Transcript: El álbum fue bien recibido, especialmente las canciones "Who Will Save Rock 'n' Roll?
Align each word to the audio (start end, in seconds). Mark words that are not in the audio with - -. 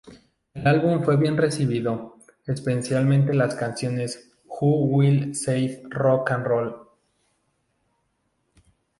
El 0.55 0.65
álbum 0.65 1.03
fue 1.03 1.15
bien 1.15 1.37
recibido, 1.37 2.17
especialmente 2.47 3.35
las 3.35 3.53
canciones 3.53 4.31
"Who 4.47 4.87
Will 4.97 5.35
Save 5.35 5.83
Rock 5.91 6.31
'n' 6.31 6.43
Roll? 6.43 6.75